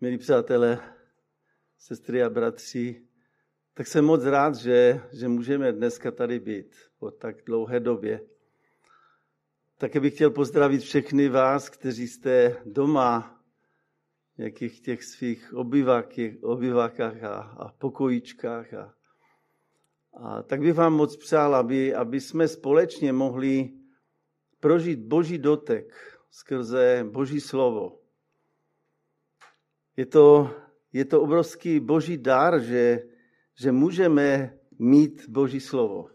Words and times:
milí 0.00 0.18
přátelé, 0.18 0.80
sestry 1.78 2.22
a 2.22 2.30
bratři, 2.30 3.02
tak 3.74 3.86
jsem 3.86 4.04
moc 4.04 4.24
rád, 4.24 4.54
že, 4.54 5.00
že 5.12 5.28
můžeme 5.28 5.72
dneska 5.72 6.10
tady 6.10 6.40
být 6.40 6.76
po 6.98 7.10
tak 7.10 7.36
dlouhé 7.46 7.80
době. 7.80 8.20
Také 9.78 10.00
bych 10.00 10.14
chtěl 10.14 10.30
pozdravit 10.30 10.80
všechny 10.82 11.28
vás, 11.28 11.68
kteří 11.68 12.08
jste 12.08 12.56
doma, 12.64 13.40
v 14.34 14.38
nějakých 14.38 14.80
těch 14.80 15.04
svých 15.04 15.54
obyvákách 16.42 17.22
a, 17.22 17.34
a 17.34 17.72
pokojíčkách. 17.72 18.74
A, 18.74 18.94
a 20.12 20.42
tak 20.42 20.60
bych 20.60 20.74
vám 20.74 20.94
moc 20.94 21.16
přál, 21.16 21.54
aby, 21.54 21.94
aby 21.94 22.20
jsme 22.20 22.48
společně 22.48 23.12
mohli 23.12 23.72
prožít 24.60 24.98
boží 24.98 25.38
dotek 25.38 25.94
skrze 26.30 27.06
boží 27.10 27.40
slovo. 27.40 28.07
Je 29.98 30.06
to, 30.06 30.50
je 30.92 31.04
to 31.04 31.22
obrovský 31.22 31.80
boží 31.80 32.18
dar, 32.18 32.60
že, 32.60 33.02
že 33.58 33.72
můžeme 33.72 34.54
mít 34.78 35.28
boží 35.28 35.60
slovo. 35.60 36.10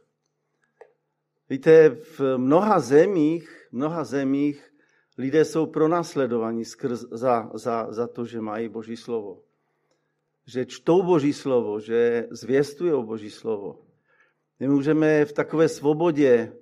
Víte, 1.49 1.89
v 1.89 2.37
mnoha 2.37 2.79
zemích, 2.79 3.67
mnoha 3.71 4.03
zemích 4.03 4.73
lidé 5.17 5.45
jsou 5.45 5.65
pronásledovaní 5.65 6.65
skrz, 6.65 6.99
za, 7.11 7.51
za, 7.53 7.93
za 7.93 8.07
to, 8.07 8.25
že 8.25 8.41
mají 8.41 8.69
boží 8.69 8.95
slovo. 8.95 9.43
Že 10.45 10.65
čtou 10.65 11.03
boží 11.03 11.33
slovo, 11.33 11.79
že 11.79 12.27
zvěstují 12.31 13.03
boží 13.05 13.29
slovo. 13.29 13.79
My 14.59 14.67
můžeme 14.67 15.25
v 15.25 15.33
takové 15.33 15.69
svobodě 15.69 16.53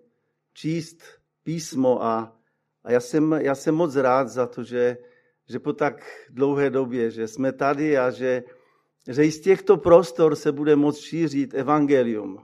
číst 0.53 1.03
písmo 1.43 2.03
a, 2.03 2.37
a 2.83 2.91
já, 2.91 2.99
jsem, 2.99 3.31
já 3.31 3.55
jsem 3.55 3.75
moc 3.75 3.95
rád 3.95 4.27
za 4.27 4.47
to, 4.47 4.63
že, 4.63 4.97
že 5.51 5.59
po 5.59 5.73
tak 5.73 6.03
dlouhé 6.29 6.69
době, 6.69 7.11
že 7.11 7.27
jsme 7.27 7.51
tady 7.51 7.97
a 7.97 8.11
že, 8.11 8.43
že 9.07 9.25
i 9.25 9.31
z 9.31 9.41
těchto 9.41 9.77
prostor 9.77 10.35
se 10.35 10.51
bude 10.51 10.75
moct 10.75 10.99
šířit 10.99 11.53
evangelium. 11.53 12.39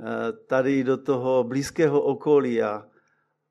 Eh, 0.00 0.32
tady 0.46 0.84
do 0.84 0.96
toho 0.96 1.44
blízkého 1.44 2.00
okolí 2.00 2.62
a, 2.62 2.86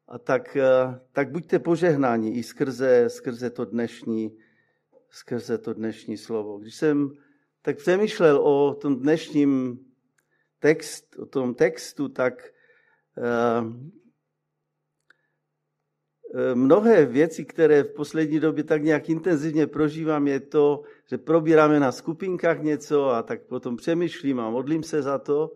a 0.08 0.18
tak, 0.18 0.56
eh, 0.56 1.00
tak 1.12 1.32
buďte 1.32 1.60
požehnáni 1.60 2.32
i 2.32 2.44
skrze, 2.44 3.10
skrze, 3.10 3.50
to 3.50 3.66
dnešní, 3.66 4.38
skrze 5.10 5.58
to 5.58 5.74
dnešní 5.74 6.18
slovo. 6.18 6.58
Když 6.58 6.76
jsem 6.76 7.12
tak 7.62 7.78
přemýšlel 7.78 8.38
o 8.38 8.74
tom 8.74 9.00
dnešním 9.00 9.80
text, 10.60 11.16
o 11.20 11.26
tom 11.26 11.54
textu, 11.54 12.10
tak 12.10 12.34
uh, 13.18 13.74
mnohé 16.54 17.06
věci, 17.06 17.46
které 17.46 17.84
v 17.84 17.94
poslední 17.94 18.40
době 18.40 18.64
tak 18.64 18.84
nějak 18.84 19.10
intenzivně 19.10 19.68
prožívám, 19.68 20.28
je 20.28 20.40
to, 20.40 20.82
že 21.10 21.18
probíráme 21.18 21.80
na 21.80 21.92
skupinkách 21.92 22.62
něco 22.62 23.10
a 23.10 23.24
tak 23.24 23.42
potom 23.42 23.78
přemýšlím 23.78 24.40
a 24.40 24.50
modlím 24.50 24.84
se 24.84 25.02
za 25.02 25.18
to. 25.18 25.52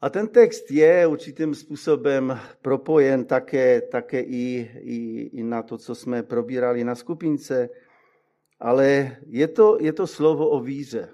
A 0.00 0.10
ten 0.10 0.28
text 0.28 0.70
je 0.70 1.06
určitým 1.06 1.54
způsobem 1.54 2.38
propojen 2.62 3.24
také, 3.24 3.80
také 3.80 4.20
i, 4.20 4.70
i, 4.80 5.30
i 5.32 5.42
na 5.42 5.62
to, 5.62 5.78
co 5.78 5.94
jsme 5.94 6.22
probírali 6.22 6.84
na 6.84 6.94
skupince, 6.94 7.68
ale 8.60 9.16
je 9.26 9.48
to, 9.48 9.78
je 9.80 9.92
to 9.92 10.06
slovo 10.06 10.48
o 10.48 10.60
víře. 10.60 11.08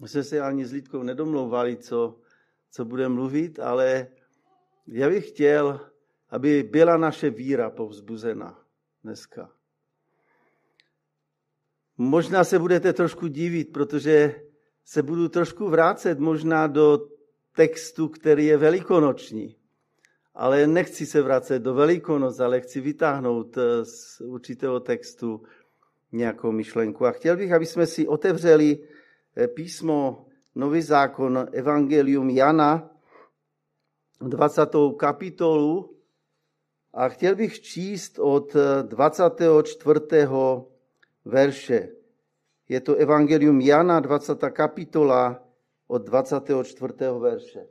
My 0.00 0.08
jsme 0.08 0.22
se 0.22 0.40
ani 0.40 0.66
s 0.66 0.72
Lidkou 0.72 1.02
nedomlouvali, 1.02 1.76
co, 1.76 2.18
co 2.70 2.84
bude 2.84 3.08
mluvit, 3.08 3.60
ale 3.60 4.06
já 4.86 5.08
bych 5.08 5.28
chtěl, 5.28 5.91
aby 6.32 6.62
byla 6.62 6.96
naše 6.96 7.30
víra 7.30 7.70
povzbuzena 7.70 8.58
dneska. 9.04 9.50
Možná 11.98 12.44
se 12.44 12.58
budete 12.58 12.92
trošku 12.92 13.26
divit, 13.26 13.72
protože 13.72 14.42
se 14.84 15.02
budu 15.02 15.28
trošku 15.28 15.68
vrátit 15.68 16.18
možná 16.18 16.66
do 16.66 17.08
textu, 17.56 18.08
který 18.08 18.46
je 18.46 18.56
velikonoční. 18.56 19.56
Ale 20.34 20.66
nechci 20.66 21.06
se 21.06 21.22
vracet 21.22 21.58
do 21.58 21.74
Velikonoc, 21.74 22.40
ale 22.40 22.60
chci 22.60 22.80
vytáhnout 22.80 23.56
eh, 23.56 23.84
z 23.84 24.20
určitého 24.20 24.80
textu 24.80 25.42
nějakou 26.12 26.52
myšlenku. 26.52 27.06
A 27.06 27.10
chtěl 27.10 27.36
bych, 27.36 27.52
aby 27.52 27.66
jsme 27.66 27.86
si 27.86 28.08
otevřeli 28.08 28.88
eh, 29.36 29.48
písmo 29.48 30.26
Nový 30.54 30.82
zákon, 30.82 31.48
Evangelium 31.52 32.30
Jana, 32.30 32.90
20. 34.20 34.70
kapitolu. 34.96 36.01
A 36.94 37.08
chtěl 37.08 37.34
bych 37.34 37.60
číst 37.60 38.18
od 38.18 38.56
24. 38.82 40.00
Eh, 40.12 40.28
verše. 41.24 41.88
Je 42.68 42.80
to 42.80 42.94
Evangelium 42.94 43.60
Jana, 43.60 44.00
20. 44.00 44.50
kapitola, 44.50 45.48
od 45.86 46.02
24. 46.02 47.18
verše. 47.18 47.66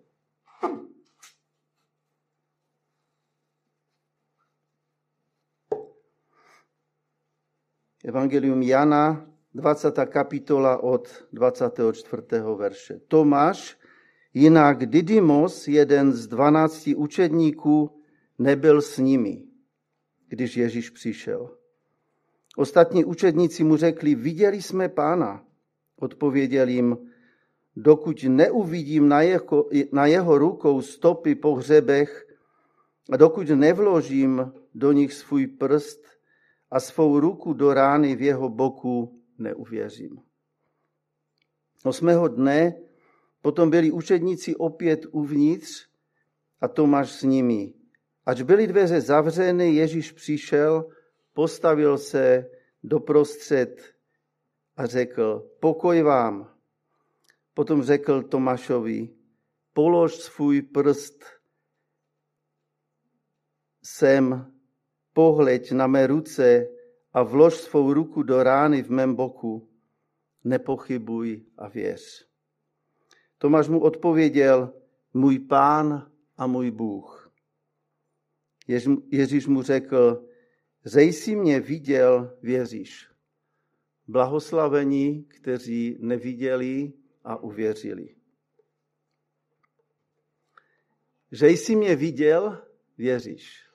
Evangelium 8.03 8.61
Jana, 8.61 9.25
20. 9.53 10.05
kapitola 10.05 10.83
od 10.83 11.25
24. 11.33 12.55
verše. 12.55 12.99
Tomáš, 13.07 13.77
jinak 14.33 14.85
Didymos, 14.85 15.67
jeden 15.67 16.13
z 16.13 16.27
dvanácti 16.27 16.95
učedníků, 16.95 18.00
nebyl 18.41 18.81
s 18.81 18.97
nimi, 18.97 19.43
když 20.27 20.57
Ježíš 20.57 20.89
přišel. 20.89 21.57
Ostatní 22.57 23.05
učedníci 23.05 23.63
mu 23.63 23.77
řekli, 23.77 24.15
viděli 24.15 24.61
jsme 24.61 24.89
pána. 24.89 25.45
Odpověděl 25.95 26.67
jim, 26.67 26.97
dokud 27.75 28.23
neuvidím 28.23 29.07
na 29.07 29.21
jeho, 29.21 29.69
na 29.91 30.05
jeho 30.05 30.37
rukou 30.37 30.81
stopy 30.81 31.35
po 31.35 31.55
hřebech 31.55 32.27
a 33.11 33.17
dokud 33.17 33.49
nevložím 33.49 34.53
do 34.75 34.91
nich 34.91 35.13
svůj 35.13 35.47
prst 35.47 36.01
a 36.71 36.79
svou 36.79 37.19
ruku 37.19 37.53
do 37.53 37.73
rány 37.73 38.15
v 38.15 38.21
jeho 38.21 38.49
boku, 38.49 39.21
neuvěřím. 39.37 40.19
Osmého 41.83 42.27
dne 42.27 42.73
potom 43.41 43.69
byli 43.69 43.91
učedníci 43.91 44.55
opět 44.55 45.05
uvnitř 45.11 45.87
a 46.61 46.67
Tomáš 46.67 47.11
s 47.11 47.23
nimi. 47.23 47.80
Ač 48.31 48.41
byly 48.41 48.67
dveře 48.67 49.01
zavřeny, 49.01 49.75
Ježíš 49.75 50.11
přišel, 50.11 50.89
postavil 51.33 51.97
se 51.97 52.49
doprostřed 52.83 53.95
a 54.77 54.85
řekl, 54.85 55.51
pokoj 55.59 56.01
vám. 56.01 56.55
Potom 57.53 57.83
řekl 57.83 58.23
Tomášovi, 58.23 59.09
polož 59.73 60.15
svůj 60.15 60.61
prst 60.61 61.23
sem, 63.83 64.53
pohleď 65.13 65.71
na 65.71 65.87
mé 65.87 66.07
ruce 66.07 66.67
a 67.13 67.23
vlož 67.23 67.53
svou 67.53 67.93
ruku 67.93 68.23
do 68.23 68.43
rány 68.43 68.83
v 68.83 68.89
mém 68.89 69.15
boku. 69.15 69.69
Nepochybuj 70.43 71.45
a 71.57 71.67
věř. 71.67 72.27
Tomáš 73.37 73.67
mu 73.67 73.79
odpověděl, 73.79 74.73
můj 75.13 75.39
pán 75.39 76.11
a 76.37 76.47
můj 76.47 76.71
Bůh. 76.71 77.20
Ježíš 79.11 79.47
mu 79.47 79.61
řekl, 79.61 80.27
zej 80.83 81.13
si 81.13 81.35
mě 81.35 81.59
viděl, 81.59 82.37
věříš. 82.41 83.07
Blahoslavení, 84.07 85.23
kteří 85.23 85.97
neviděli 85.99 86.93
a 87.23 87.37
uvěřili. 87.37 88.15
Že 91.31 91.47
jsi 91.47 91.75
mě 91.75 91.95
viděl, 91.95 92.67
věříš. 92.97 93.69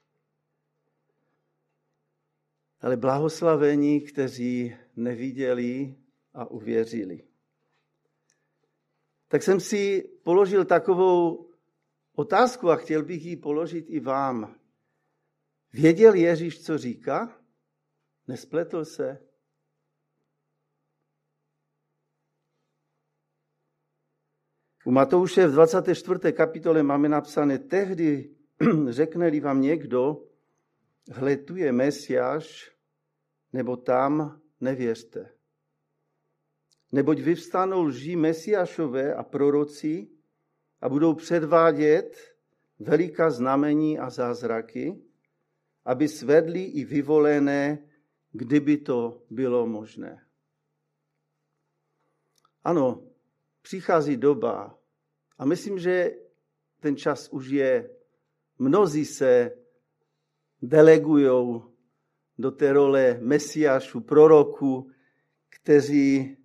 Ale 2.80 2.96
blahoslavení, 2.96 4.00
kteří 4.00 4.76
neviděli 4.96 5.96
a 6.34 6.50
uvěřili. 6.50 7.24
Tak 9.28 9.42
jsem 9.42 9.60
si 9.60 10.10
položil 10.22 10.64
takovou 10.64 11.50
otázku 12.14 12.70
a 12.70 12.76
chtěl 12.76 13.04
bych 13.04 13.24
ji 13.24 13.36
položit 13.36 13.86
i 13.88 14.00
vám. 14.00 14.55
Věděl 15.76 16.14
Ježíš, 16.14 16.64
co 16.64 16.78
říká? 16.78 17.40
Nespletl 18.28 18.84
se? 18.84 19.18
U 24.84 24.90
Matouše 24.90 25.46
v 25.46 25.52
24. 25.52 26.32
kapitole 26.32 26.82
máme 26.82 27.08
napsané, 27.08 27.58
tehdy 27.58 28.30
řekne-li 28.88 29.40
vám 29.40 29.60
někdo, 29.60 30.24
hle, 31.12 31.36
tu 31.36 31.56
je 31.56 31.72
Mesiáš, 31.72 32.76
nebo 33.52 33.76
tam 33.76 34.40
nevěřte. 34.60 35.32
Neboť 36.92 37.20
vyvstanou 37.20 37.82
lží 37.82 38.16
Mesiášové 38.16 39.14
a 39.14 39.22
proroci 39.22 40.08
a 40.80 40.88
budou 40.88 41.14
předvádět 41.14 42.36
veliká 42.78 43.30
znamení 43.30 43.98
a 43.98 44.10
zázraky, 44.10 45.05
aby 45.86 46.08
svedli 46.08 46.62
i 46.62 46.84
vyvolené 46.84 47.86
kdyby 48.36 48.76
to 48.76 49.22
bylo 49.30 49.66
možné. 49.66 50.26
Ano, 52.64 53.02
přichází 53.62 54.16
doba 54.16 54.78
a 55.38 55.44
myslím, 55.44 55.78
že 55.78 56.10
ten 56.80 56.96
čas 56.96 57.28
už 57.28 57.48
je. 57.48 57.90
Mnozí 58.58 59.04
se 59.04 59.50
delegují 60.62 61.60
do 62.38 62.50
té 62.50 62.72
role 62.72 63.18
mesiášů, 63.20 64.00
proroků, 64.00 64.90
kteří 65.48 66.36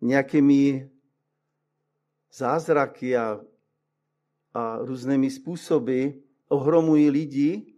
nějakými 0.00 0.90
zázraky 2.32 3.16
a, 3.16 3.40
a 4.54 4.78
různými 4.78 5.30
způsoby 5.30 6.08
ohromují 6.48 7.10
lidi. 7.10 7.73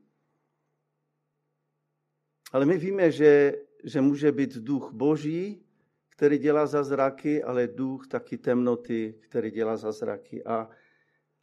Ale 2.57 2.67
my 2.67 2.79
víme, 2.79 3.13
že, 3.13 3.55
že 3.85 4.01
může 4.01 4.33
být 4.33 4.57
duch 4.57 4.93
boží, 4.93 5.63
který 6.09 6.39
dělá 6.39 6.67
zázraky, 6.67 7.43
ale 7.43 7.67
duch 7.67 8.07
taky 8.07 8.39
temnoty, 8.39 9.15
který 9.21 9.51
dělá 9.51 9.77
zázraky. 9.77 10.45
A, 10.45 10.71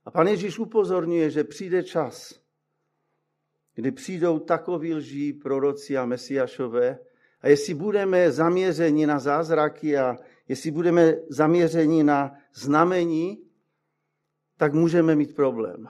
a 0.06 0.12
pan 0.12 0.28
Ježíš 0.28 0.60
upozorňuje, 0.60 1.30
že 1.30 1.44
přijde 1.44 1.84
čas, 1.84 2.42
kdy 3.76 3.92
přijdou 3.92 4.40
takoví 4.40 4.94
lží 4.94 5.34
proroci 5.34 5.98
a 5.98 6.06
mesiašové 6.06 7.00
a 7.42 7.48
jestli 7.48 7.74
budeme 7.74 8.32
zaměřeni 8.32 9.08
na 9.08 9.20
zázraky 9.20 9.98
a 9.98 10.18
jestli 10.48 10.72
budeme 10.72 11.16
zaměřeni 11.30 12.04
na 12.04 12.38
znamení, 12.54 13.46
tak 14.58 14.74
můžeme 14.74 15.16
mít 15.16 15.36
problém. 15.36 15.88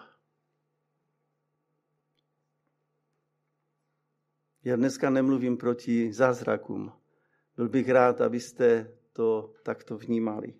Já 4.65 4.75
dneska 4.75 5.09
nemluvím 5.09 5.57
proti 5.57 6.13
zázrakům. 6.13 6.91
Byl 7.55 7.69
bych 7.69 7.89
rád, 7.89 8.21
abyste 8.21 8.97
to 9.13 9.53
takto 9.63 9.97
vnímali. 9.97 10.53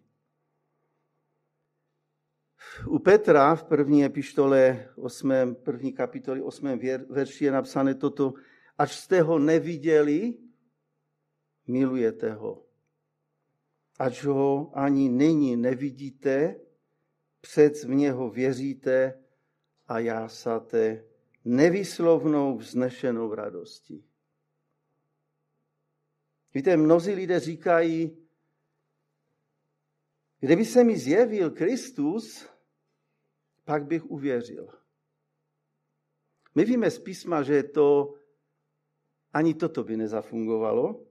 U 2.88 3.00
Petra 3.00 3.56
v 3.56 3.64
první 3.64 4.06
epištole 4.06 4.90
8. 4.96 5.56
první 5.64 5.94
kapitoly 5.94 6.42
8. 6.42 6.80
verši 7.10 7.46
je 7.46 7.52
napsané 7.52 7.96
toto, 7.96 8.34
až 8.78 8.96
jste 8.96 9.22
ho 9.22 9.40
neviděli, 9.40 10.34
milujete 11.68 12.34
ho. 12.34 12.66
Ač 14.00 14.24
ho 14.24 14.72
ani 14.74 15.10
nyní 15.10 15.58
nevidíte, 15.58 16.60
před 17.42 17.84
v 17.84 17.90
něho 17.90 18.30
věříte 18.30 19.24
a 19.88 20.00
jásáte 20.00 21.04
nevyslovnou 21.46 22.58
vznešenou 22.58 23.34
radostí. 23.36 24.06
Víte, 26.54 26.78
mnozí 26.78 27.14
lidé 27.14 27.40
říkají, 27.40 28.18
kdyby 30.40 30.66
se 30.66 30.84
mi 30.84 30.98
zjevil 30.98 31.52
Kristus, 31.52 32.48
pak 33.66 33.86
bych 33.86 34.06
uvěřil. 34.06 34.68
My 36.56 36.66
víme 36.66 36.92
z 36.92 37.00
písma, 37.00 37.44
že 37.44 37.64
to 37.64 38.16
ani 39.34 39.54
toto 39.54 39.84
by 39.84 39.98
nezafungovalo, 39.98 41.06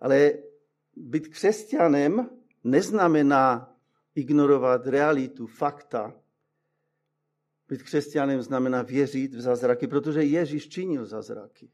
ale 0.00 0.32
být 0.96 1.28
křesťanem 1.28 2.30
neznamená 2.64 3.76
ignorovat 4.14 4.86
realitu, 4.86 5.46
fakta. 5.46 6.21
Být 7.72 7.82
křesťanem 7.82 8.42
znamená 8.42 8.82
věřit 8.82 9.34
v 9.34 9.40
zázraky, 9.40 9.86
protože 9.86 10.22
Ježíš 10.22 10.68
činil 10.68 11.06
zázraky. 11.06 11.70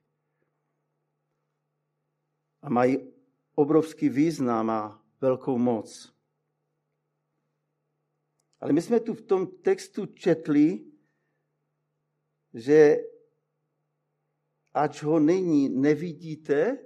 A 2.62 2.70
mají 2.70 3.12
obrovský 3.54 4.08
význam 4.08 4.70
a 4.70 5.04
velkou 5.20 5.58
moc. 5.58 6.14
Ale 8.60 8.72
my 8.72 8.82
jsme 8.82 9.00
tu 9.00 9.14
v 9.14 9.22
tom 9.22 9.46
textu 9.46 10.06
četli, 10.06 10.84
že 12.54 12.96
ač 14.74 15.02
ho 15.02 15.18
nyní 15.18 15.68
nevidíte, 15.68 16.78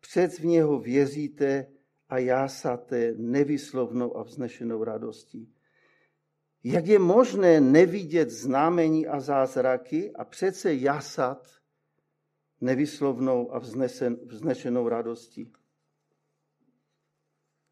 před 0.00 0.38
v 0.38 0.44
něho 0.44 0.80
věříte 0.80 1.72
a 2.08 2.18
jásáte 2.18 3.14
nevyslovnou 3.16 4.16
a 4.16 4.22
vznešenou 4.22 4.84
radostí. 4.84 5.55
Jak 6.64 6.86
je 6.86 6.98
možné 6.98 7.60
nevidět 7.60 8.30
znamení 8.30 9.06
a 9.06 9.20
zázraky 9.20 10.12
a 10.12 10.24
přece 10.24 10.74
jasat 10.74 11.48
nevyslovnou 12.60 13.54
a 13.54 13.58
vznesen, 13.58 14.16
vznešenou 14.26 14.88
radostí? 14.88 15.52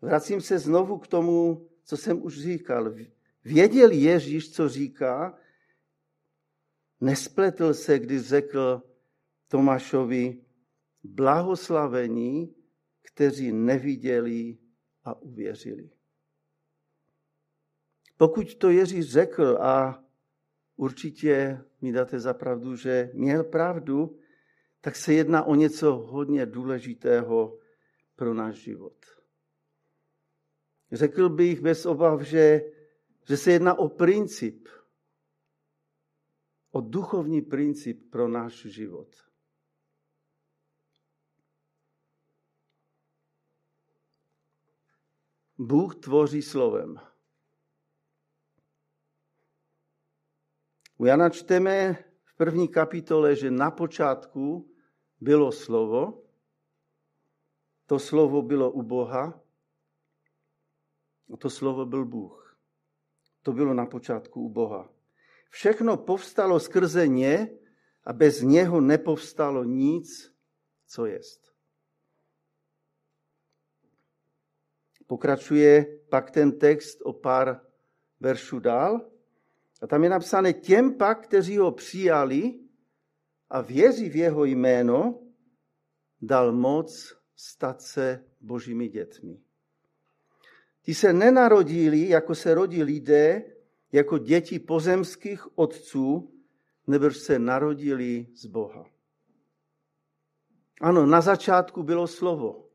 Vracím 0.00 0.40
se 0.40 0.58
znovu 0.58 0.98
k 0.98 1.06
tomu, 1.06 1.68
co 1.84 1.96
jsem 1.96 2.22
už 2.22 2.42
říkal. 2.42 2.94
Věděl 3.44 3.90
Ježíš, 3.90 4.52
co 4.52 4.68
říká, 4.68 5.38
nespletl 7.00 7.74
se, 7.74 7.98
když 7.98 8.22
řekl 8.22 8.82
Tomášovi, 9.48 10.44
blahoslavení, 11.02 12.54
kteří 13.02 13.52
neviděli 13.52 14.58
a 15.04 15.22
uvěřili. 15.22 15.90
Pokud 18.16 18.54
to 18.54 18.70
Ježíš 18.70 19.12
řekl 19.12 19.58
a 19.60 20.04
určitě 20.76 21.64
mi 21.80 21.92
dáte 21.92 22.20
za 22.20 22.34
pravdu, 22.34 22.76
že 22.76 23.10
měl 23.14 23.44
pravdu, 23.44 24.18
tak 24.80 24.96
se 24.96 25.12
jedná 25.12 25.44
o 25.44 25.54
něco 25.54 25.92
hodně 25.96 26.46
důležitého 26.46 27.58
pro 28.16 28.34
náš 28.34 28.56
život. 28.56 29.06
Řekl 30.92 31.28
bych 31.28 31.60
bez 31.60 31.86
obav, 31.86 32.20
že, 32.20 32.60
že 33.28 33.36
se 33.36 33.52
jedná 33.52 33.74
o 33.78 33.88
princip, 33.88 34.68
o 36.70 36.80
duchovní 36.80 37.42
princip 37.42 38.10
pro 38.10 38.28
náš 38.28 38.54
život. 38.54 39.08
Bůh 45.58 45.96
tvoří 45.96 46.42
slovem. 46.42 47.13
U 51.04 51.06
Jana 51.06 51.30
čteme 51.30 52.04
v 52.24 52.36
první 52.36 52.68
kapitole, 52.68 53.36
že 53.36 53.50
na 53.50 53.70
počátku 53.70 54.70
bylo 55.20 55.52
slovo, 55.52 56.24
to 57.86 57.98
slovo 57.98 58.42
bylo 58.42 58.70
u 58.70 58.82
Boha 58.82 59.40
a 61.32 61.36
to 61.36 61.50
slovo 61.50 61.86
byl 61.86 62.04
Bůh. 62.04 62.58
To 63.42 63.52
bylo 63.52 63.74
na 63.74 63.86
počátku 63.86 64.40
u 64.40 64.48
Boha. 64.48 64.92
Všechno 65.50 65.96
povstalo 65.96 66.60
skrze 66.60 67.08
ně 67.08 67.58
a 68.04 68.12
bez 68.12 68.40
něho 68.40 68.80
nepovstalo 68.80 69.64
nic, 69.64 70.32
co 70.86 71.06
jest. 71.06 71.52
Pokračuje 75.06 75.98
pak 76.08 76.30
ten 76.30 76.58
text 76.58 76.98
o 77.04 77.12
pár 77.12 77.60
veršů 78.20 78.58
dál. 78.58 79.13
A 79.84 79.86
tam 79.86 80.04
je 80.04 80.10
napsané, 80.10 80.52
těm 80.52 80.94
pak, 80.94 81.24
kteří 81.24 81.58
ho 81.58 81.72
přijali 81.72 82.60
a 83.50 83.60
věří 83.60 84.08
v 84.08 84.16
jeho 84.16 84.44
jméno, 84.44 85.22
dal 86.22 86.52
moc 86.52 87.16
stát 87.36 87.82
se 87.82 88.24
božími 88.40 88.88
dětmi. 88.88 89.40
Ti 90.82 90.94
se 90.94 91.12
nenarodili, 91.12 92.08
jako 92.08 92.34
se 92.34 92.54
rodí 92.54 92.82
lidé, 92.82 93.56
jako 93.92 94.18
děti 94.18 94.58
pozemských 94.58 95.58
otců, 95.58 96.34
nebož 96.86 97.16
se 97.16 97.38
narodili 97.38 98.26
z 98.34 98.46
Boha. 98.46 98.90
Ano, 100.80 101.06
na 101.06 101.20
začátku 101.20 101.82
bylo 101.82 102.06
slovo. 102.06 102.70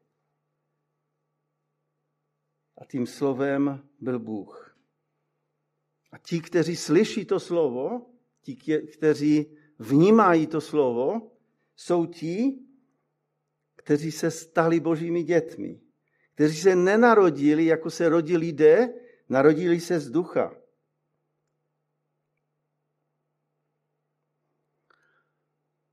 A 2.78 2.86
tím 2.86 3.08
slovem 3.08 3.90
byl 4.00 4.20
Bůh. 4.20 4.69
A 6.12 6.18
ti, 6.18 6.42
kteří 6.42 6.76
slyší 6.76 7.26
to 7.26 7.40
slovo, 7.40 8.06
ti, 8.42 8.56
kteří 8.94 9.58
vnímají 9.80 10.48
to 10.48 10.62
slovo, 10.62 11.32
jsou 11.76 12.06
ti, 12.06 12.60
kteří 13.76 14.12
se 14.12 14.32
stali 14.32 14.80
božími 14.80 15.24
dětmi. 15.24 15.82
Kteří 16.36 16.58
se 16.58 16.76
nenarodili, 16.76 17.66
jako 17.66 17.90
se 17.90 18.10
rodí 18.10 18.38
lidé, 18.38 18.94
narodili 19.30 19.80
se 19.80 20.00
z 20.00 20.10
ducha. 20.10 20.56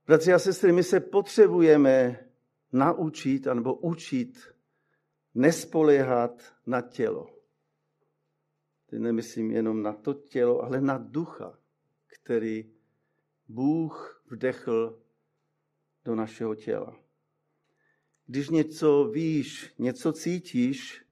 Bratři 0.06 0.32
a 0.32 0.38
sestry, 0.38 0.72
my 0.72 0.82
se 0.82 1.00
potřebujeme 1.00 2.26
naučit 2.72 3.46
anebo 3.46 3.74
učit 3.74 4.54
nespoléhat 5.34 6.54
na 6.66 6.80
tělo. 6.80 7.35
Nemyslím 8.98 9.50
jenom 9.50 9.82
na 9.82 9.92
to 9.92 10.14
tělo, 10.14 10.62
ale 10.62 10.80
na 10.80 10.98
ducha, 10.98 11.58
který 12.06 12.72
Bůh 13.48 14.22
vdechl 14.30 15.02
do 16.04 16.14
našeho 16.14 16.54
těla. 16.54 17.00
Když 18.26 18.48
něco 18.48 19.04
víš, 19.04 19.74
něco 19.78 20.12
cítíš, 20.12 21.04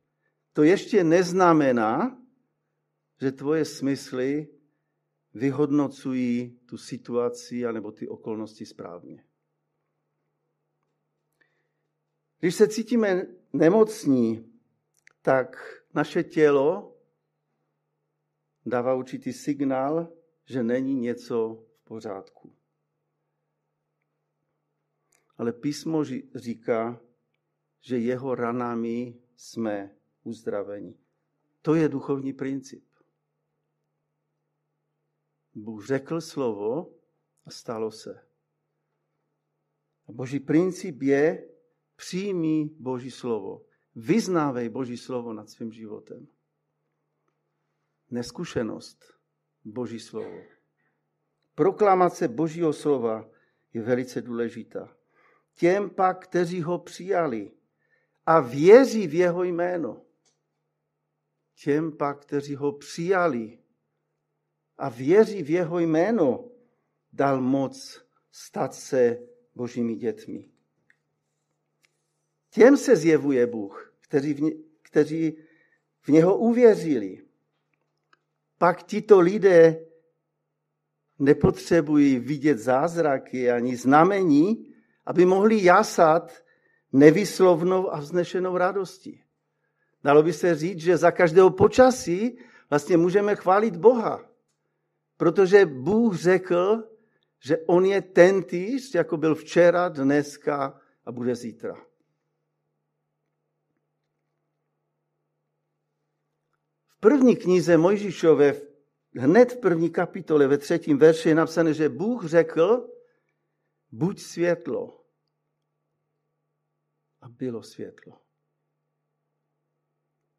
to 0.53 0.63
ještě 0.63 1.05
neznamená, 1.05 2.23
že 3.21 3.33
tvoje 3.33 3.65
smysly 3.65 4.49
vyhodnocují 5.35 6.59
tu 6.67 6.79
situaci 6.79 7.67
anebo 7.67 7.93
ty 7.93 8.09
okolnosti 8.09 8.67
správně. 8.67 9.25
Když 12.41 12.55
se 12.55 12.69
cítíme 12.69 13.27
nemocní, 13.53 14.53
tak 15.23 15.57
naše 15.95 16.25
tělo 16.25 16.94
dává 18.67 18.95
určitý 18.95 19.33
signál, 19.33 20.13
že 20.45 20.63
není 20.63 20.95
něco 20.95 21.65
v 21.77 21.85
pořádku. 21.85 22.57
Ale 25.37 25.53
písmo 25.53 26.05
říká, 26.35 27.01
že 27.81 27.99
jeho 27.99 28.35
ranami 28.35 29.21
jsme 29.37 29.97
uzdraveni. 30.23 30.99
To 31.63 31.75
je 31.75 31.89
duchovní 31.89 32.33
princip. 32.33 32.85
Bůh 35.55 35.87
řekl 35.87 36.21
slovo 36.21 36.95
a 37.45 37.51
stalo 37.51 37.91
se. 37.91 38.27
A 40.09 40.13
boží 40.13 40.41
princip 40.41 41.03
je 41.03 41.49
přijmí 41.97 42.77
Boží 42.79 43.11
slovo. 43.11 43.67
Vyznávej 43.95 44.69
Boží 44.69 44.97
slovo 44.97 45.33
nad 45.33 45.51
svým 45.51 45.73
životem. 45.73 46.27
Neskušenost 48.11 49.05
Boží 49.65 50.01
slovo. 50.01 50.43
Proklamace 51.55 52.29
Božího 52.29 52.73
slova 52.73 53.31
je 53.73 53.83
velice 53.83 54.23
důležitá. 54.23 54.97
Těm 55.55 55.91
pak, 55.91 56.27
kteří 56.27 56.63
ho 56.63 56.79
přijali 56.79 57.51
a 58.27 58.41
věří 58.41 59.07
v 59.07 59.15
jeho 59.15 59.45
jméno, 59.45 60.03
těm 61.55 61.97
pak, 61.97 62.21
kteří 62.21 62.55
ho 62.55 62.73
přijali 62.73 63.59
a 64.79 64.89
věří 64.89 65.43
v 65.43 65.51
jeho 65.51 65.79
jméno, 65.79 66.51
dal 67.13 67.41
moc 67.41 68.07
stát 68.31 68.75
se 68.75 69.19
božími 69.55 69.95
dětmi. 69.95 70.51
Těm 72.51 72.77
se 72.77 72.97
zjevuje 72.97 73.47
Bůh, 73.47 73.95
kteří 74.01 74.35
v, 74.35 74.41
ně, 74.41 74.53
kteří 74.83 75.37
v 76.01 76.09
něho 76.09 76.39
uvěřili. 76.39 77.27
Pak 78.59 78.83
tito 78.83 79.21
lidé 79.21 79.81
nepotřebují 81.19 82.19
vidět 82.19 82.59
zázraky 82.59 83.51
ani 83.51 83.77
znamení, 83.77 84.75
aby 85.07 85.27
mohli 85.27 85.65
jasat 85.65 86.33
nevyslovnou 86.93 87.95
a 87.95 88.01
vznešenou 88.01 88.57
radostí. 88.57 89.21
Dalo 90.05 90.23
by 90.23 90.33
se 90.33 90.55
říct, 90.55 90.81
že 90.81 90.97
za 90.97 91.11
každého 91.11 91.51
počasí 91.51 92.39
vlastně 92.71 92.97
můžeme 92.97 93.37
chválit 93.37 93.77
Boha. 93.77 94.31
Protože 95.17 95.67
Bůh 95.67 96.17
řekl, 96.17 96.85
že 97.41 97.59
on 97.67 97.85
je 97.85 98.03
ten 98.03 98.43
týž, 98.43 98.95
jako 98.95 99.17
byl 99.17 99.35
včera, 99.35 99.89
dneska 99.89 100.81
a 101.05 101.13
bude 101.13 101.35
zítra. 101.35 101.77
První 107.05 107.37
knize 107.37 107.77
Mojžišové, 107.77 108.55
hned 109.17 109.53
v 109.53 109.61
první 109.61 109.91
kapitole, 109.91 110.47
ve 110.47 110.59
třetím 110.59 110.99
verši 110.99 111.29
je 111.29 111.35
napsané, 111.35 111.75
že 111.75 111.89
Bůh 111.89 112.25
řekl, 112.25 112.89
buď 113.93 114.21
světlo. 114.21 115.05
A 117.21 117.29
bylo 117.29 117.63
světlo. 117.63 118.21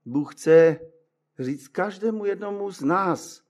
Bůh 0.05 0.35
chce 0.35 0.79
říct 1.39 1.67
každému 1.67 2.25
jednomu 2.25 2.71
z 2.71 2.81
nás, 2.81 3.41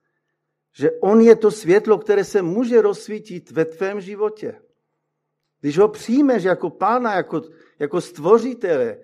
že 0.73 0.91
On 0.91 1.21
je 1.21 1.35
to 1.35 1.51
světlo, 1.51 1.97
které 1.97 2.23
se 2.23 2.41
může 2.41 2.81
rozsvítit 2.81 3.51
ve 3.51 3.65
tvém 3.65 4.01
životě. 4.01 4.61
Když 5.59 5.77
ho 5.77 5.87
přijmeš 5.87 6.43
jako 6.43 6.69
pána, 6.69 7.15
jako, 7.15 7.41
jako 7.79 8.01
stvořitele 8.01 8.99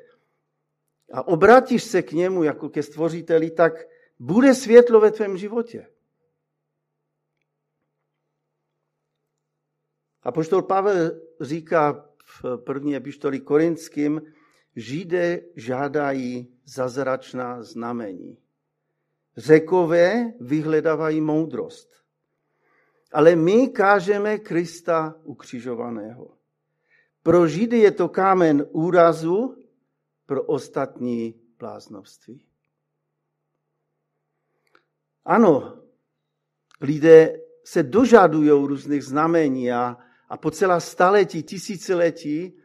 a 1.11 1.27
obratíš 1.27 1.83
se 1.83 2.01
k 2.01 2.11
němu 2.11 2.43
jako 2.43 2.69
ke 2.69 2.83
stvořiteli, 2.83 3.51
tak 3.51 3.90
bude 4.21 4.55
světlo 4.55 4.99
ve 4.99 5.11
tvém 5.11 5.37
životě. 5.37 5.87
A 10.23 10.31
poštol 10.31 10.61
Pavel 10.61 11.21
říká 11.41 12.09
v 12.25 12.57
první 12.57 12.95
epištoli 12.95 13.39
korinským, 13.39 14.21
Židé 14.75 15.41
žádají 15.55 16.59
zazračná 16.65 17.63
znamení. 17.63 18.37
Řekové 19.37 20.33
vyhledávají 20.39 21.21
moudrost. 21.21 21.89
Ale 23.11 23.35
my 23.35 23.67
kážeme 23.67 24.37
Krista 24.37 25.15
ukřižovaného. 25.23 26.37
Pro 27.23 27.47
Židy 27.47 27.79
je 27.79 27.91
to 27.91 28.09
kámen 28.09 28.65
úrazu, 28.71 29.57
pro 30.25 30.43
ostatní 30.43 31.41
bláznovství. 31.59 32.50
Ano, 35.25 35.77
lidé 36.81 37.39
se 37.63 37.83
dožadují 37.83 38.49
různých 38.49 39.03
znamení 39.03 39.71
a, 39.71 39.97
a 40.29 40.37
po 40.37 40.51
celá 40.51 40.79
staletí, 40.79 41.43
tisíciletí 41.43 42.57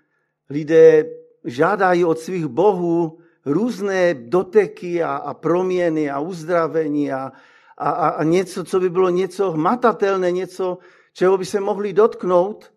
lidé 0.51 1.05
žádají 1.45 2.05
od 2.05 2.19
svých 2.19 2.47
bohů 2.47 3.19
různé 3.47 4.15
doteky 4.15 5.03
a, 5.03 5.17
a 5.17 5.35
proměny 5.35 6.11
a 6.11 6.21
uzdravení 6.21 7.13
a, 7.13 7.33
a, 7.79 7.91
a 7.91 8.25
něco, 8.25 8.65
co 8.65 8.81
by 8.81 8.91
bylo 8.91 9.11
něco 9.11 9.51
hmatatelné, 9.51 10.33
něco, 10.33 10.79
čeho 11.13 11.39
by 11.39 11.45
se 11.45 11.61
mohli 11.61 11.93
dotknout. 11.93 12.73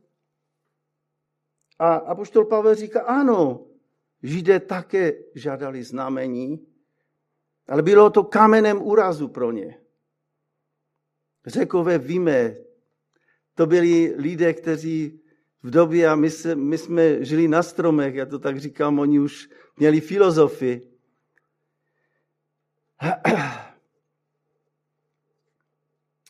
A 1.80 1.94
apoštol 1.94 2.46
Pavel 2.46 2.76
říká, 2.76 3.02
ano, 3.02 3.70
Židé 4.24 4.60
také 4.60 5.14
žádali 5.36 5.84
znamení, 5.84 6.68
ale 7.70 7.82
bylo 7.82 8.10
to 8.10 8.24
kamenem 8.24 8.82
úrazu 8.82 9.28
pro 9.28 9.52
ně. 9.52 9.82
Řekové 11.46 11.98
víme, 11.98 12.56
to 13.56 13.66
byli 13.66 14.14
lidé, 14.18 14.54
kteří 14.54 15.22
v 15.64 15.70
době, 15.70 16.08
a 16.08 16.16
my, 16.16 16.30
se, 16.30 16.56
my 16.56 16.78
jsme 16.78 17.26
žili 17.26 17.48
na 17.48 17.64
stromech, 17.64 18.16
já 18.16 18.26
to 18.26 18.40
tak 18.40 18.60
říkám, 18.60 19.00
oni 19.00 19.20
už 19.20 19.50
měli 19.78 20.02
filozofii. 20.02 20.92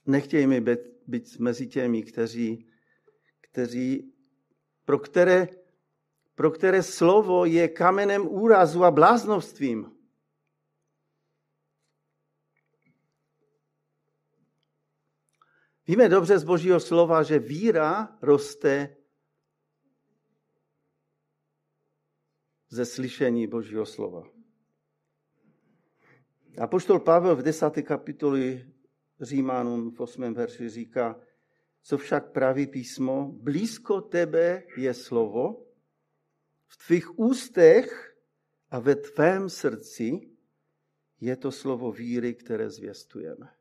Nechtějme 0.06 0.62
být, 0.62 0.80
být 1.08 1.40
mezi 1.40 1.68
těmi, 1.68 2.04
kteří, 2.04 2.68
kteří, 3.42 4.14
pro, 4.86 5.00
které, 5.00 5.48
pro 6.36 6.52
které 6.52 6.84
slovo 6.84 7.46
je 7.46 7.68
kamenem 7.68 8.28
úrazu 8.28 8.84
a 8.84 8.92
bláznovstvím. 8.92 9.99
Víme 15.90 16.10
dobře 16.10 16.40
z 16.40 16.44
Božího 16.44 16.80
slova, 16.80 17.24
že 17.24 17.40
víra 17.40 18.18
roste 18.22 18.98
ze 22.70 22.86
slyšení 22.86 23.48
Božího 23.48 23.86
slova. 23.86 24.30
A 26.62 26.68
poštol 26.68 27.00
Pavel 27.00 27.36
v 27.36 27.44
desáté 27.44 27.82
kapitoli 27.82 28.70
Římanům 29.22 29.92
v 29.92 30.00
8. 30.00 30.34
verši 30.34 30.70
říká, 30.70 31.22
co 31.82 31.98
však 31.98 32.32
praví 32.32 32.68
písmo, 32.68 33.32
blízko 33.42 34.02
tebe 34.02 34.64
je 34.78 34.94
slovo, 34.94 35.66
v 36.68 36.88
tvých 36.88 37.20
ústech 37.20 38.18
a 38.70 38.80
ve 38.80 38.96
tvém 38.96 39.50
srdci 39.50 40.30
je 41.22 41.36
to 41.36 41.52
slovo 41.52 41.92
víry, 41.92 42.34
které 42.34 42.70
zvěstujeme. 42.70 43.59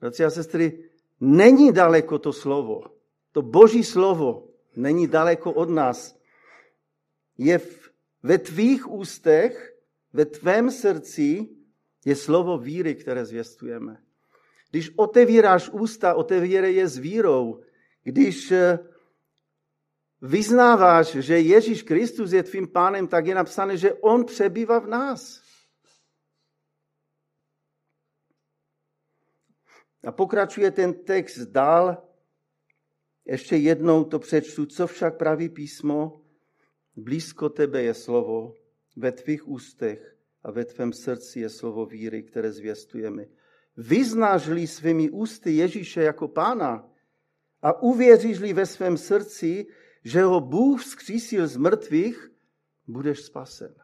Bratři 0.00 0.24
a 0.24 0.30
sestry, 0.30 0.84
není 1.20 1.72
daleko 1.72 2.18
to 2.18 2.32
slovo. 2.32 2.84
To 3.32 3.42
boží 3.42 3.84
slovo 3.84 4.48
není 4.76 5.06
daleko 5.06 5.52
od 5.52 5.70
nás 5.70 6.18
je 7.38 7.58
v, 7.58 7.90
ve 8.22 8.38
tvých 8.38 8.90
ústech, 8.90 9.74
ve 10.12 10.24
tvém 10.24 10.70
srdci 10.70 11.48
je 12.04 12.16
slovo 12.16 12.58
víry, 12.58 12.94
které 12.94 13.24
zvěstujeme. 13.24 14.02
Když 14.70 14.90
otevíráš 14.96 15.70
ústa, 15.70 16.14
otevírej 16.14 16.74
je 16.74 16.88
s 16.88 16.96
vírou. 16.98 17.60
Když 18.02 18.50
eh, 18.50 18.78
vyznáváš, 20.22 21.06
že 21.06 21.40
Ježíš 21.40 21.82
Kristus 21.82 22.32
je 22.32 22.42
tvým 22.42 22.68
pánem, 22.68 23.06
tak 23.06 23.26
je 23.26 23.34
napsané, 23.34 23.76
že 23.76 23.92
on 23.92 24.24
přebývá 24.24 24.78
v 24.78 24.86
nás. 24.86 25.47
A 30.06 30.12
pokračuje 30.12 30.70
ten 30.70 30.94
text 30.94 31.38
dál. 31.38 32.08
Ještě 33.24 33.56
jednou 33.56 34.04
to 34.04 34.18
přečtu, 34.18 34.66
co 34.66 34.86
však 34.86 35.18
praví 35.18 35.48
písmo, 35.48 36.24
blízko 36.96 37.48
tebe 37.48 37.82
je 37.82 37.94
slovo, 37.94 38.54
ve 38.96 39.12
tvých 39.12 39.48
ústech 39.48 40.16
a 40.42 40.50
ve 40.50 40.64
tvém 40.64 40.92
srdci 40.92 41.40
je 41.40 41.48
slovo 41.48 41.86
víry, 41.86 42.22
které 42.22 42.52
zvěstujeme. 42.52 43.24
Vyznáš-li 43.76 44.66
svými 44.66 45.10
ústy 45.10 45.52
Ježíše 45.52 46.02
jako 46.02 46.28
pána 46.28 46.90
a 47.62 47.82
uvěříš-li 47.82 48.52
ve 48.52 48.66
svém 48.66 48.96
srdci, 48.96 49.66
že 50.04 50.22
ho 50.22 50.40
Bůh 50.40 50.80
vzkřísil 50.82 51.46
z 51.46 51.56
mrtvých, 51.56 52.30
budeš 52.86 53.20
spasen. 53.20 53.74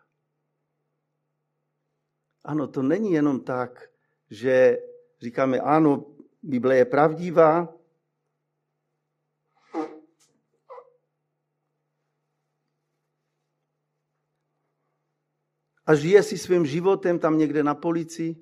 Ano, 2.44 2.68
to 2.68 2.82
není 2.82 3.12
jenom 3.12 3.40
tak, 3.40 3.90
že 4.30 4.78
říkáme, 5.24 5.60
ano, 5.60 6.04
Bible 6.42 6.76
je 6.76 6.84
pravdivá, 6.84 7.68
a 15.86 15.94
žije 15.94 16.22
si 16.22 16.38
svým 16.38 16.66
životem 16.66 17.18
tam 17.18 17.38
někde 17.38 17.62
na 17.62 17.74
policii. 17.74 18.36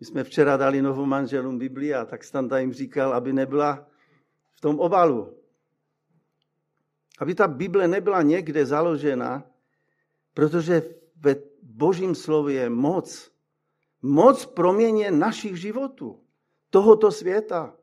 My 0.00 0.06
jsme 0.06 0.24
včera 0.24 0.56
dali 0.56 0.82
novou 0.82 1.04
manželům 1.04 1.58
Bibli 1.58 1.94
a 1.94 2.04
tak 2.04 2.24
Standa 2.24 2.58
jim 2.58 2.72
říkal, 2.72 3.12
aby 3.12 3.32
nebyla 3.32 3.88
v 4.52 4.60
tom 4.60 4.80
obalu. 4.80 5.36
Aby 7.18 7.34
ta 7.34 7.48
Bible 7.48 7.88
nebyla 7.88 8.22
někde 8.22 8.66
založena, 8.66 9.44
protože 10.34 10.82
ve 11.16 11.36
božím 11.62 12.14
slově 12.14 12.60
je 12.60 12.70
moc. 12.70 13.29
Moc 14.02 14.46
proměně 14.46 15.10
našich 15.10 15.56
životů, 15.56 16.20
tohoto 16.70 17.12
světa. 17.12 17.76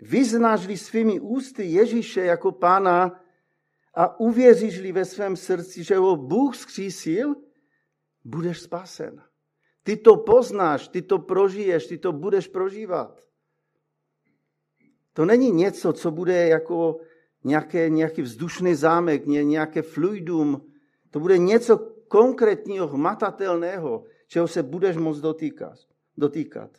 Vyznáš-li 0.00 0.76
svými 0.76 1.20
ústy 1.20 1.64
Ježíše 1.64 2.20
jako 2.20 2.52
pána 2.52 3.20
a 3.94 4.20
uvěříš-li 4.20 4.92
ve 4.92 5.04
svém 5.04 5.36
srdci, 5.36 5.84
že 5.84 5.96
ho 5.96 6.16
Bůh 6.16 6.56
zkřísil, 6.56 7.34
budeš 8.24 8.60
spasen. 8.60 9.22
Ty 9.82 9.96
to 9.96 10.16
poznáš, 10.16 10.88
ty 10.88 11.02
to 11.02 11.18
prožiješ, 11.18 11.86
ty 11.86 11.98
to 11.98 12.12
budeš 12.12 12.48
prožívat. 12.48 13.20
To 15.12 15.24
není 15.24 15.50
něco, 15.50 15.92
co 15.92 16.10
bude 16.10 16.48
jako 16.48 17.00
nějaké, 17.44 17.88
nějaký 17.88 18.22
vzdušný 18.22 18.74
zámek, 18.74 19.26
nějaké 19.26 19.82
fluidum. 19.82 20.72
To 21.10 21.20
bude 21.20 21.38
něco 21.38 21.89
konkrétního, 22.10 22.88
hmatatelného, 22.88 24.04
čeho 24.26 24.48
se 24.48 24.62
budeš 24.62 24.96
moct 24.96 25.20
dotýkat. 25.20 25.78
dotýkat. 26.16 26.70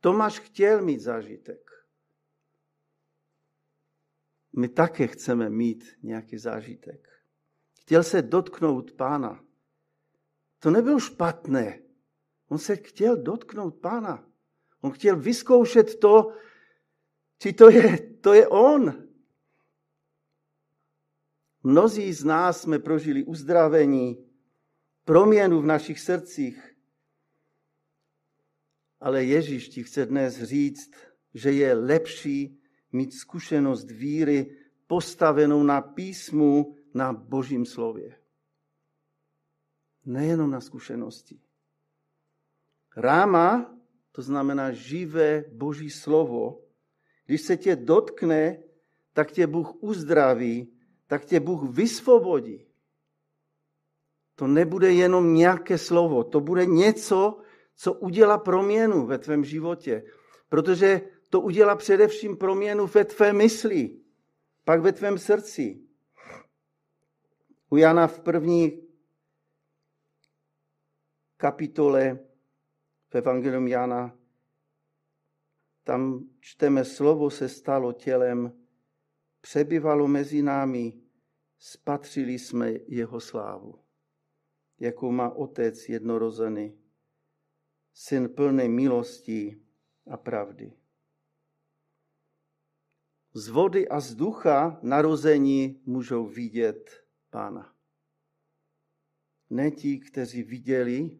Tomáš 0.00 0.38
chtěl 0.40 0.82
mít 0.82 1.00
zážitek 1.00 1.66
my 4.56 4.68
také 4.68 5.06
chceme 5.06 5.50
mít 5.50 5.84
nějaký 6.02 6.38
zážitek. 6.38 7.08
Chtěl 7.80 8.02
se 8.02 8.22
dotknout 8.22 8.92
pána. 8.92 9.44
To 10.58 10.70
nebylo 10.70 11.00
špatné. 11.00 11.82
On 12.48 12.58
se 12.58 12.76
chtěl 12.76 13.16
dotknout 13.16 13.76
pána. 13.76 14.28
On 14.80 14.90
chtěl 14.90 15.16
vyzkoušet 15.16 15.98
to, 15.98 16.32
či 17.38 17.52
to 17.52 17.70
je, 17.70 17.98
to 17.98 18.34
je 18.34 18.48
on. 18.48 19.05
Mnozí 21.66 22.12
z 22.12 22.24
nás 22.24 22.60
jsme 22.60 22.78
prožili 22.78 23.24
uzdravení, 23.24 24.24
proměnu 25.04 25.60
v 25.60 25.66
našich 25.66 26.00
srdcích. 26.00 26.76
Ale 29.00 29.24
Ježíš 29.24 29.68
ti 29.68 29.82
chce 29.84 30.06
dnes 30.06 30.42
říct, 30.42 30.94
že 31.34 31.52
je 31.52 31.74
lepší 31.74 32.60
mít 32.92 33.14
zkušenost 33.14 33.90
víry 33.90 34.56
postavenou 34.86 35.62
na 35.62 35.80
písmu, 35.80 36.76
na 36.94 37.12
božím 37.12 37.66
slově. 37.66 38.18
Nejenom 40.04 40.50
na 40.50 40.60
zkušenosti. 40.60 41.40
Ráma, 42.96 43.74
to 44.12 44.22
znamená 44.22 44.72
živé 44.72 45.44
boží 45.52 45.90
slovo, 45.90 46.62
když 47.26 47.42
se 47.42 47.56
tě 47.56 47.76
dotkne, 47.76 48.62
tak 49.12 49.32
tě 49.32 49.46
Bůh 49.46 49.82
uzdraví, 49.82 50.75
tak 51.06 51.24
tě 51.24 51.40
Bůh 51.40 51.70
vysvobodí. 51.70 52.66
To 54.34 54.46
nebude 54.46 54.92
jenom 54.92 55.34
nějaké 55.34 55.78
slovo, 55.78 56.24
to 56.24 56.40
bude 56.40 56.66
něco, 56.66 57.40
co 57.74 57.92
udělá 57.92 58.38
proměnu 58.38 59.06
ve 59.06 59.18
tvém 59.18 59.44
životě. 59.44 60.04
Protože 60.48 61.00
to 61.30 61.40
udělá 61.40 61.76
především 61.76 62.36
proměnu 62.36 62.86
ve 62.86 63.04
tvé 63.04 63.32
mysli, 63.32 64.00
pak 64.64 64.80
ve 64.80 64.92
tvém 64.92 65.18
srdci. 65.18 65.80
U 67.70 67.76
Jana 67.76 68.06
v 68.06 68.20
první 68.20 68.82
kapitole 71.36 72.18
v 73.08 73.14
Evangelium 73.14 73.68
Jana, 73.68 74.18
tam 75.84 76.28
čteme, 76.40 76.84
slovo 76.84 77.30
se 77.30 77.48
stalo 77.48 77.92
tělem, 77.92 78.65
přebyvalo 79.46 80.08
mezi 80.08 80.42
námi, 80.42 81.02
spatřili 81.58 82.38
jsme 82.38 82.70
jeho 82.70 83.20
slávu, 83.20 83.84
jakou 84.80 85.10
má 85.10 85.30
otec 85.30 85.88
jednorozený, 85.88 86.78
syn 87.92 88.28
plný 88.28 88.68
milosti 88.68 89.62
a 90.10 90.16
pravdy 90.16 90.72
z 93.36 93.48
vody 93.48 93.88
a 93.88 94.00
z 94.00 94.14
ducha 94.14 94.80
narození 94.82 95.82
můžou 95.84 96.26
vidět 96.26 97.06
Pána. 97.30 97.76
Ne 99.50 99.70
ti, 99.70 99.98
kteří 99.98 100.42
viděli, 100.42 101.18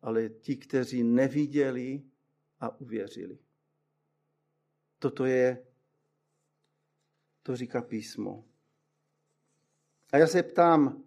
ale 0.00 0.28
ti, 0.28 0.56
kteří 0.56 1.02
neviděli 1.02 2.02
a 2.60 2.80
uvěřili. 2.80 3.38
Toto 4.98 5.24
je, 5.24 5.67
to 7.48 7.56
říká 7.56 7.82
písmo. 7.82 8.44
A 10.12 10.16
já 10.16 10.26
se 10.26 10.42
ptám, 10.42 11.04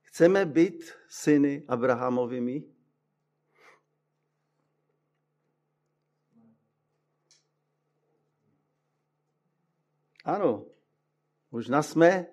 chceme 0.00 0.46
být 0.46 0.92
syny 1.08 1.64
Abrahamovými? 1.68 2.64
Ano, 10.24 10.66
možná 11.50 11.82
jsme, 11.82 12.26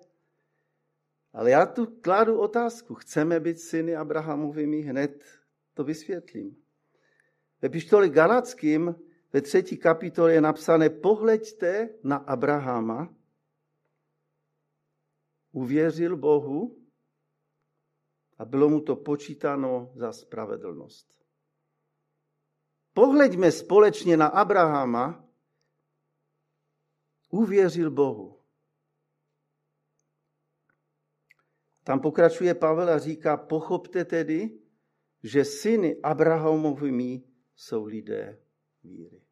ale 1.34 1.52
já 1.52 1.65
tu 1.65 1.86
kládu 1.86 2.39
otázku. 2.39 2.96
Chceme 2.96 3.39
být 3.39 3.60
syny 3.60 3.96
Abrahamovými? 3.96 4.82
Hned 4.82 5.24
to 5.74 5.84
vysvětlím. 5.84 6.63
Ve 7.62 7.70
pištoli 7.70 8.10
Galackým 8.10 8.96
ve 9.36 9.41
třetí 9.41 9.78
kapitole 9.78 10.34
je 10.34 10.41
napsané 10.41 10.89
pohleďte 10.89 11.89
na 12.04 12.17
Abrahama, 12.17 13.15
uvěřil 15.52 16.17
Bohu 16.17 16.86
a 18.38 18.45
bylo 18.45 18.69
mu 18.69 18.82
to 18.82 18.95
počítáno 18.95 19.91
za 19.95 20.13
spravedlnost. 20.13 21.26
Pohleďme 22.93 23.52
společně 23.52 24.17
na 24.17 24.28
Abrahama, 24.28 25.28
uvěřil 27.30 27.91
Bohu. 27.91 28.39
Tam 31.84 32.00
pokračuje 32.00 32.56
Pavel 32.56 32.89
a 32.89 33.00
říká, 33.00 33.38
pochopte 33.38 34.06
tedy, 34.06 34.60
že 35.24 35.45
syny 35.45 36.02
Abrahamovými 36.04 37.24
jsou 37.56 37.86
lidé 37.86 38.41
víry. 38.84 39.24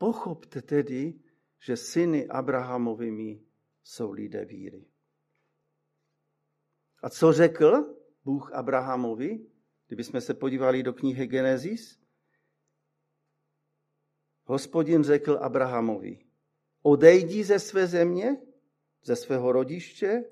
Pochopte 0.00 0.62
tedy, 0.62 1.20
že 1.58 1.76
syny 1.76 2.28
Abrahamovými 2.28 3.44
jsou 3.84 4.12
lidé 4.12 4.44
víry. 4.44 4.86
A 7.02 7.10
co 7.10 7.32
řekl 7.32 7.96
Bůh 8.24 8.52
Abrahamovi, 8.52 9.46
kdybychom 9.86 10.20
se 10.20 10.34
podívali 10.34 10.82
do 10.82 10.92
knihy 10.92 11.26
Genesis? 11.26 12.00
Hospodin 14.44 15.04
řekl 15.04 15.38
Abrahamovi, 15.42 16.26
odejdi 16.82 17.44
ze 17.44 17.58
své 17.58 17.86
země, 17.86 18.42
ze 19.02 19.16
svého 19.16 19.52
rodiště 19.52 20.24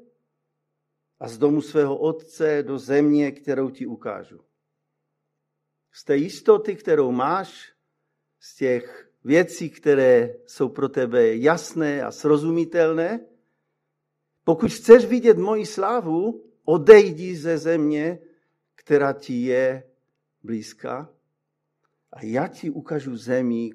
a 1.18 1.28
z 1.28 1.38
domu 1.38 1.62
svého 1.62 1.98
otce 1.98 2.62
do 2.62 2.78
země, 2.78 3.32
kterou 3.32 3.70
ti 3.70 3.86
ukážu. 3.86 4.44
Z 5.92 6.04
té 6.04 6.16
jistoty, 6.16 6.76
kterou 6.76 7.12
máš, 7.12 7.72
z 8.40 8.56
těch 8.56 9.07
věcí, 9.24 9.70
které 9.70 10.34
jsou 10.46 10.68
pro 10.68 10.88
tebe 10.88 11.36
jasné 11.36 12.02
a 12.02 12.10
srozumitelné, 12.10 13.20
pokud 14.44 14.72
chceš 14.72 15.04
vidět 15.04 15.38
moji 15.38 15.66
slávu, 15.66 16.44
odejdi 16.64 17.36
ze 17.36 17.58
země, 17.58 18.18
která 18.74 19.12
ti 19.12 19.42
je 19.42 19.82
blízká 20.42 21.14
a 22.12 22.24
já 22.24 22.48
ti 22.48 22.70
ukážu 22.70 23.16
zemi, 23.16 23.70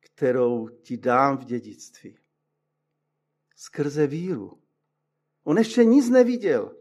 kterou 0.00 0.68
ti 0.68 0.96
dám 0.96 1.38
v 1.38 1.44
dědictví. 1.44 2.18
Skrze 3.56 4.06
víru. 4.06 4.58
On 5.44 5.58
ještě 5.58 5.84
nic 5.84 6.10
neviděl. 6.10 6.76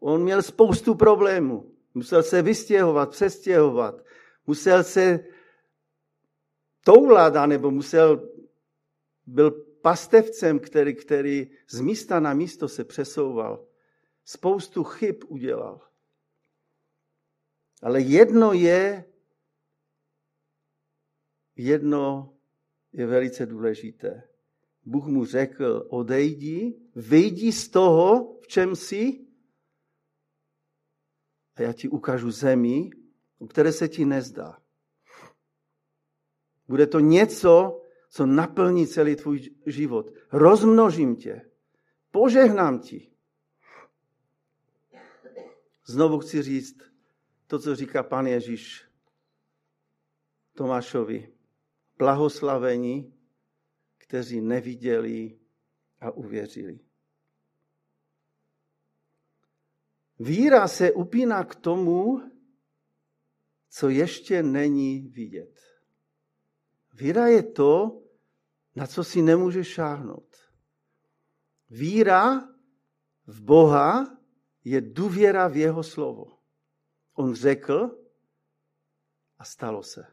On 0.00 0.22
měl 0.22 0.42
spoustu 0.42 0.94
problémů. 0.94 1.72
Musel 1.94 2.22
se 2.22 2.42
vystěhovat, 2.42 3.10
přestěhovat. 3.10 4.04
Musel 4.46 4.84
se 4.84 5.24
toulat, 6.84 7.46
nebo 7.46 7.70
musel, 7.70 8.32
byl 9.26 9.50
pastevcem, 9.82 10.58
který, 10.58 10.94
který 10.94 11.50
z 11.68 11.80
místa 11.80 12.20
na 12.20 12.34
místo 12.34 12.68
se 12.68 12.84
přesouval. 12.84 13.66
Spoustu 14.24 14.84
chyb 14.84 15.16
udělal. 15.28 15.80
Ale 17.82 18.00
jedno 18.00 18.52
je, 18.52 19.04
jedno 21.56 22.34
je 22.92 23.06
velice 23.06 23.46
důležité. 23.46 24.28
Bůh 24.84 25.06
mu 25.06 25.24
řekl, 25.24 25.86
odejdi, 25.88 26.80
vyjdi 26.94 27.52
z 27.52 27.68
toho, 27.68 28.38
v 28.40 28.46
čem 28.46 28.76
jsi, 28.76 29.26
a 31.54 31.62
já 31.62 31.72
ti 31.72 31.88
ukážu 31.88 32.30
zemi, 32.30 32.90
o 33.38 33.46
které 33.46 33.72
se 33.72 33.88
ti 33.88 34.04
nezdá. 34.04 34.61
Bude 36.68 36.86
to 36.86 37.00
něco, 37.00 37.82
co 38.08 38.26
naplní 38.26 38.86
celý 38.86 39.16
tvůj 39.16 39.50
život. 39.66 40.10
Rozmnožím 40.32 41.16
tě. 41.16 41.50
Požehnám 42.10 42.78
ti. 42.80 43.10
Znovu 45.86 46.18
chci 46.18 46.42
říct 46.42 46.76
to, 47.46 47.58
co 47.58 47.76
říká 47.76 48.02
pan 48.02 48.26
Ježíš 48.26 48.84
Tomášovi. 50.54 51.34
Blahoslavení, 51.98 53.14
kteří 53.98 54.40
neviděli 54.40 55.38
a 56.00 56.10
uvěřili. 56.10 56.80
Víra 60.18 60.68
se 60.68 60.92
upíná 60.92 61.44
k 61.44 61.54
tomu, 61.54 62.20
co 63.70 63.88
ještě 63.88 64.42
není 64.42 65.08
vidět. 65.08 65.71
Víra 67.02 67.26
je 67.26 67.42
to, 67.42 68.02
na 68.76 68.86
co 68.86 69.04
si 69.04 69.22
nemůžeš 69.22 69.68
šáhnout. 69.68 70.36
Víra 71.70 72.48
v 73.26 73.42
Boha 73.42 74.18
je 74.64 74.80
důvěra 74.80 75.48
v 75.48 75.56
jeho 75.56 75.82
slovo. 75.82 76.38
On 77.14 77.34
řekl 77.34 78.04
a 79.38 79.44
stalo 79.44 79.82
se. 79.82 80.06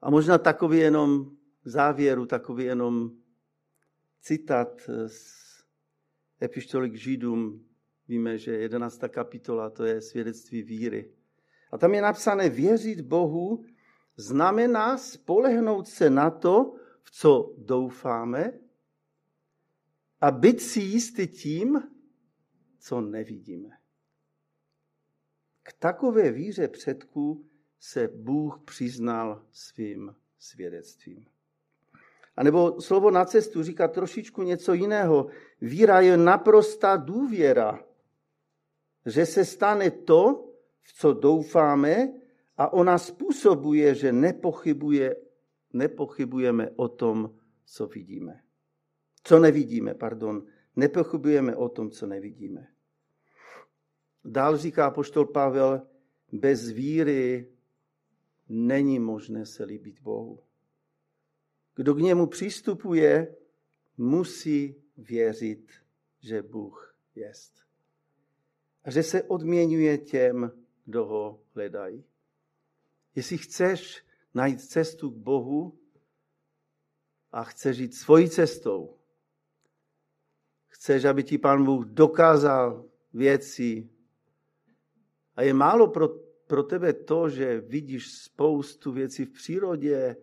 A 0.00 0.10
možná 0.10 0.38
takový 0.38 0.78
jenom 0.78 1.36
závěru, 1.64 2.26
takový 2.26 2.64
jenom 2.64 3.10
citát 4.20 4.80
z 5.06 5.18
epištoly 6.42 6.90
k 6.90 6.94
Židům. 6.94 7.68
Víme, 8.08 8.38
že 8.38 8.52
11. 8.52 9.00
kapitola 9.08 9.70
to 9.70 9.84
je 9.84 10.00
svědectví 10.00 10.62
víry. 10.62 11.14
A 11.74 11.78
tam 11.78 11.94
je 11.94 12.02
napsané, 12.02 12.48
věřit 12.48 13.00
Bohu 13.00 13.64
znamená 14.16 14.98
spolehnout 14.98 15.88
se 15.88 16.10
na 16.10 16.30
to, 16.30 16.74
v 17.02 17.10
co 17.10 17.54
doufáme 17.58 18.52
a 20.20 20.30
být 20.30 20.60
si 20.60 20.80
jistý 20.80 21.26
tím, 21.26 21.82
co 22.78 23.00
nevidíme. 23.00 23.68
K 25.62 25.72
takové 25.72 26.32
víře 26.32 26.68
předků 26.68 27.46
se 27.78 28.08
Bůh 28.08 28.62
přiznal 28.64 29.46
svým 29.52 30.14
svědectvím. 30.38 31.26
A 32.36 32.42
nebo 32.42 32.80
slovo 32.80 33.10
na 33.10 33.24
cestu 33.24 33.62
říká 33.62 33.88
trošičku 33.88 34.42
něco 34.42 34.72
jiného. 34.74 35.26
Víra 35.60 36.00
je 36.00 36.16
naprostá 36.16 36.96
důvěra, 36.96 37.84
že 39.06 39.26
se 39.26 39.44
stane 39.44 39.90
to, 39.90 40.53
v 40.84 40.92
co 40.92 41.12
doufáme, 41.12 42.12
a 42.56 42.72
ona 42.72 42.98
způsobuje, 42.98 43.94
že 43.94 44.12
nepochybuje, 44.12 45.16
nepochybujeme 45.72 46.70
o 46.76 46.88
tom, 46.88 47.38
co 47.64 47.86
vidíme. 47.86 48.42
Co 49.24 49.38
nevidíme, 49.38 49.94
pardon. 49.94 50.46
Nepochybujeme 50.76 51.56
o 51.56 51.68
tom, 51.68 51.90
co 51.90 52.06
nevidíme. 52.06 52.68
Dál 54.24 54.56
říká 54.56 54.90
poštol 54.90 55.26
Pavel, 55.26 55.86
bez 56.32 56.68
víry 56.68 57.52
není 58.48 58.98
možné 58.98 59.46
se 59.46 59.64
líbit 59.64 60.00
Bohu. 60.00 60.40
Kdo 61.74 61.94
k 61.94 61.98
němu 61.98 62.26
přistupuje, 62.26 63.36
musí 63.98 64.82
věřit, 64.96 65.72
že 66.20 66.42
Bůh 66.42 66.96
jest. 67.14 67.54
A 68.84 68.90
že 68.90 69.02
se 69.02 69.22
odměňuje 69.22 69.98
těm, 69.98 70.63
kdo 70.84 71.04
ho 71.04 71.42
hledají. 71.54 72.04
Jestli 73.14 73.38
chceš 73.38 74.04
najít 74.34 74.60
cestu 74.60 75.10
k 75.10 75.16
Bohu 75.16 75.78
a 77.32 77.44
chceš 77.44 77.78
jít 77.78 77.94
svojí 77.94 78.30
cestou, 78.30 78.98
chceš, 80.66 81.04
aby 81.04 81.24
ti 81.24 81.38
Pán 81.38 81.64
Bůh 81.64 81.86
dokázal 81.86 82.84
věci 83.12 83.90
a 85.36 85.42
je 85.42 85.54
málo 85.54 85.88
pro, 85.88 86.08
pro 86.46 86.62
tebe 86.62 86.92
to, 86.92 87.28
že 87.28 87.60
vidíš 87.60 88.12
spoustu 88.12 88.92
věcí 88.92 89.24
v 89.24 89.32
přírodě, 89.32 90.16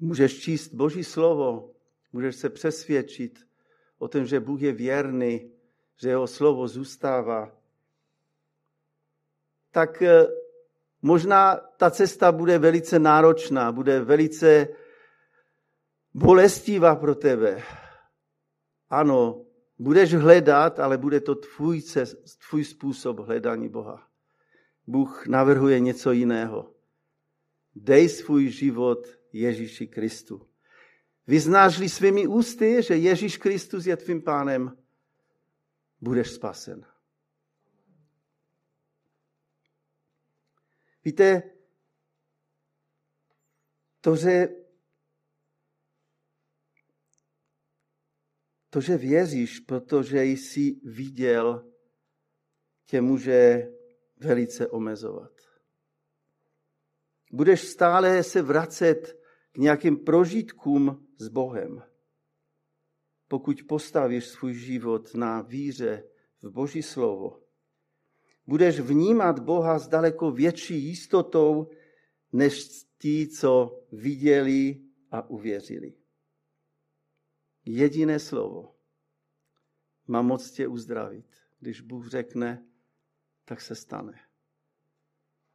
Můžeš 0.00 0.40
číst 0.40 0.74
Boží 0.74 1.04
slovo, 1.04 1.74
můžeš 2.12 2.36
se 2.36 2.50
přesvědčit 2.50 3.46
o 3.98 4.08
tom, 4.08 4.26
že 4.26 4.40
Bůh 4.40 4.62
je 4.62 4.72
věrný, 4.72 5.52
že 5.96 6.08
jeho 6.08 6.26
slovo 6.26 6.68
zůstává. 6.68 7.57
Tak 9.70 10.02
eh, 10.02 10.26
možná 11.02 11.56
ta 11.76 11.90
cesta 11.90 12.32
bude 12.32 12.58
velice 12.58 12.98
náročná, 12.98 13.72
bude 13.72 14.00
velice 14.00 14.68
bolestivá 16.14 16.96
pro 16.96 17.14
tebe. 17.14 17.62
Ano, 18.90 19.44
budeš 19.78 20.14
hledat, 20.14 20.80
ale 20.80 20.98
bude 20.98 21.20
to 21.20 21.34
tvůj, 21.34 21.82
cest, 21.82 22.16
tvůj 22.48 22.64
způsob 22.64 23.18
hledání 23.18 23.68
Boha. 23.68 24.08
Bůh 24.86 25.26
navrhuje 25.26 25.80
něco 25.80 26.12
jiného. 26.12 26.74
Dej 27.74 28.08
svůj 28.08 28.48
život 28.48 29.06
Ježíši 29.32 29.86
Kristu. 29.86 30.46
Vyznáš-li 31.26 31.88
svými 31.88 32.26
ústy, 32.26 32.82
že 32.82 32.96
Ježíš 32.96 33.36
Kristus 33.36 33.86
je 33.86 33.96
tvým 33.96 34.22
pánem, 34.22 34.76
budeš 36.00 36.30
spasen. 36.30 36.84
Víte, 41.08 41.42
to, 44.00 44.16
že, 44.16 44.48
to, 48.70 48.80
že 48.80 48.96
věříš, 48.96 49.60
protože 49.60 50.24
jsi 50.24 50.80
viděl, 50.84 51.72
tě 52.86 53.00
může 53.00 53.68
velice 54.16 54.68
omezovat. 54.68 55.32
Budeš 57.32 57.68
stále 57.68 58.22
se 58.22 58.42
vracet 58.42 59.20
nějakým 59.56 59.96
prožitkům 60.04 61.08
s 61.18 61.28
Bohem. 61.28 61.82
Pokud 63.28 63.62
postavíš 63.68 64.26
svůj 64.26 64.54
život 64.54 65.14
na 65.14 65.42
víře 65.42 66.08
v 66.42 66.50
Boží 66.50 66.82
slovo, 66.82 67.47
budeš 68.48 68.80
vnímat 68.80 69.38
Boha 69.38 69.78
s 69.78 69.88
daleko 69.88 70.30
větší 70.30 70.84
jistotou, 70.84 71.70
než 72.32 72.68
ti, 72.98 73.28
co 73.28 73.80
viděli 73.92 74.80
a 75.10 75.30
uvěřili. 75.30 75.94
Jediné 77.64 78.18
slovo 78.18 78.74
má 80.06 80.22
moc 80.22 80.50
tě 80.50 80.66
uzdravit. 80.66 81.26
Když 81.60 81.80
Bůh 81.80 82.08
řekne, 82.08 82.66
tak 83.44 83.60
se 83.60 83.74
stane. 83.74 84.20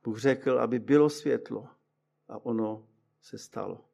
Bůh 0.03 0.19
řekl, 0.19 0.59
aby 0.59 0.79
bylo 0.79 1.09
světlo 1.09 1.67
a 2.27 2.45
ono 2.45 2.87
se 3.21 3.37
stalo. 3.37 3.89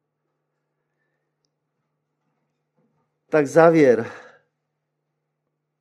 Tak 3.28 3.46
závěr. 3.46 4.10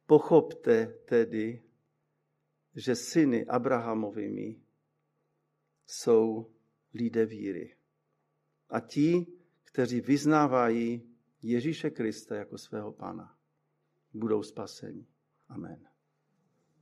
Pochopte 0.05 0.85
tedy, 0.85 1.68
že 2.79 2.95
syny 2.95 3.45
Abrahamovými 3.45 4.61
jsou 5.87 6.51
lidé 6.93 7.25
víry. 7.25 7.75
A 8.69 8.79
ti, 8.79 9.27
kteří 9.63 10.01
vyznávají 10.01 11.15
Ježíše 11.41 11.89
Krista 11.89 12.35
jako 12.35 12.57
svého 12.57 12.91
pána, 12.91 13.37
budou 14.13 14.43
spaseni. 14.43 15.07
Amen. 15.47 15.88